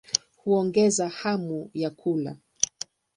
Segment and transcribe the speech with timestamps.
[0.37, 2.35] Huongeza hamu ya kula.